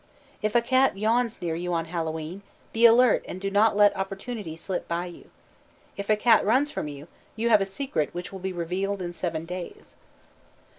If 0.41 0.55
a 0.55 0.63
cat 0.63 0.97
yawns 0.97 1.43
near 1.43 1.53
you 1.53 1.73
on 1.75 1.85
Hallowe'en, 1.85 2.41
be 2.73 2.87
alert 2.87 3.23
and 3.27 3.39
do 3.39 3.51
not 3.51 3.77
let 3.77 3.95
opportunity 3.95 4.55
slip 4.55 4.87
by 4.87 5.05
you. 5.05 5.29
If 5.95 6.09
a 6.09 6.15
cat 6.15 6.43
runs 6.43 6.71
from 6.71 6.87
you, 6.87 7.07
you 7.35 7.49
have 7.49 7.61
a 7.61 7.67
secret 7.67 8.11
which 8.11 8.31
will 8.33 8.39
be 8.39 8.51
revealed 8.51 9.03
in 9.03 9.13
seven 9.13 9.45
days. 9.45 9.95